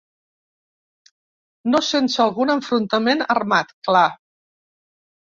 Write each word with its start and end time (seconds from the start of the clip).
No 1.75 1.83
sense 1.89 2.25
algun 2.27 2.55
enfrontament 2.57 3.25
armat, 3.39 3.81
clar. 3.91 4.07